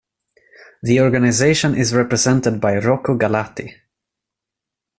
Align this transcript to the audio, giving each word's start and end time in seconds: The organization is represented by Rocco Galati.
The 0.81 0.99
organization 0.99 1.75
is 1.77 1.93
represented 1.93 2.59
by 2.59 2.79
Rocco 2.79 3.15
Galati. 3.15 3.75